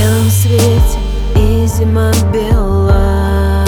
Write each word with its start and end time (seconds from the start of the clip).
белом 0.00 0.30
свете 0.30 0.98
и 1.36 1.66
зима 1.66 2.10
бела 2.32 3.64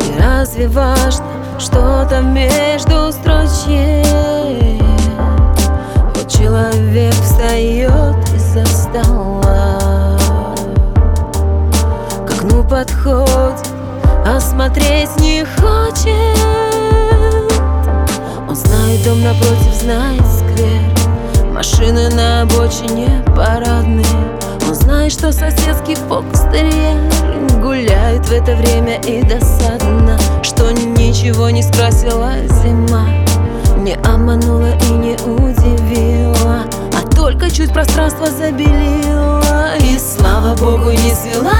И 0.00 0.20
разве 0.20 0.68
важно, 0.68 1.26
что-то 1.58 2.20
между 2.20 3.12
строчей? 3.12 4.80
Вот 6.14 6.28
человек 6.28 7.14
встает 7.14 8.16
из-за 8.34 8.64
стола. 8.66 10.18
К 12.26 12.30
окну 12.32 12.62
подходит, 12.62 13.68
а 14.24 14.38
не 15.20 15.44
хочет. 15.44 16.38
Он 18.48 18.54
знает 18.54 19.04
дом 19.04 19.22
напротив, 19.22 19.74
знает 19.80 20.41
Машины 21.62 22.08
на 22.08 22.42
обочине 22.42 23.22
парадные. 23.36 24.04
Он 24.66 24.74
знает, 24.74 25.12
что 25.12 25.30
соседский 25.30 25.94
фокстерьер 25.94 26.98
Гуляет 27.62 28.26
в 28.26 28.32
это 28.32 28.56
время 28.56 29.00
и 29.02 29.22
досадно 29.22 30.18
Что 30.42 30.72
ничего 30.72 31.50
не 31.50 31.62
скрасила 31.62 32.32
зима. 32.64 33.06
Не 33.78 33.94
обманула 33.94 34.76
и 34.88 34.90
не 34.90 35.12
удивила 35.12 36.64
А 36.96 37.14
только 37.14 37.48
чуть 37.48 37.72
пространство 37.72 38.26
забелила. 38.26 39.76
И 39.78 40.00
слава 40.00 40.56
богу 40.56 40.90
не 40.90 41.14
свела 41.14 41.51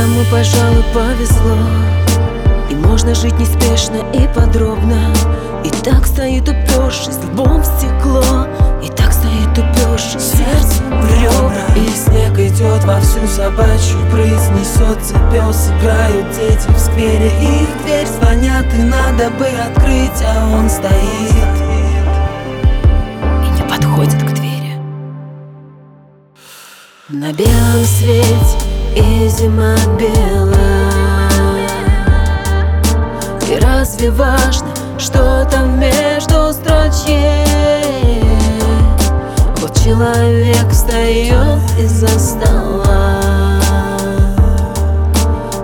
Потому, 0.00 0.24
пожалуй, 0.30 0.82
повезло. 0.94 1.58
И 2.70 2.74
можно 2.74 3.14
жить 3.14 3.38
неспешно 3.38 3.96
и 4.14 4.26
подробно. 4.34 4.96
И 5.62 5.68
так 5.84 6.06
стоит 6.06 6.48
упершись 6.48 7.18
лбом 7.22 7.60
в 7.60 7.66
стекло. 7.66 8.46
И 8.82 8.88
так 8.88 9.12
стоит 9.12 9.50
упершись 9.58 10.22
сердце 10.22 10.82
в 10.84 11.22
ребра. 11.22 11.66
И 11.76 11.86
снег 11.90 12.32
идет 12.38 12.82
во 12.84 12.98
всю 13.00 13.26
собачью 13.26 13.98
прыть. 14.10 14.50
Несется 14.58 15.16
пес, 15.30 15.68
играют 15.68 16.30
дети 16.30 16.66
в 16.68 16.78
сквере. 16.78 17.26
Их 17.42 17.84
дверь 17.84 18.06
звонят 18.06 18.72
и 18.72 18.82
надо 18.82 19.28
бы 19.32 19.44
открыть 19.44 20.24
А 20.26 20.48
он 20.50 20.70
стоит. 20.70 21.60
И 23.44 23.50
не 23.50 23.68
подходит 23.68 24.22
к 24.22 24.32
двери. 24.32 24.78
На 27.10 27.34
белом 27.34 27.84
свете 27.84 28.69
зима 29.40 29.74
белая 29.98 31.30
И 33.48 33.58
разве 33.58 34.10
важно, 34.10 34.68
что 34.98 35.48
там 35.50 35.80
между 35.80 36.52
строчек 36.52 37.08
Вот 39.60 39.74
человек 39.82 40.68
встает 40.70 41.62
из-за 41.78 42.08
стола. 42.18 43.62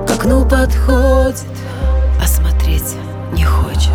К 0.07 0.11
окну 0.11 0.47
подходит, 0.47 1.45
а 2.23 2.27
смотреть 2.27 2.97
не 3.33 3.45
хочет 3.45 3.93